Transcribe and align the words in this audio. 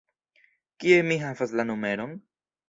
Kie 0.85 0.97
mi 1.09 1.19
havas 1.25 1.53
la 1.61 1.67
numeron? 1.73 2.19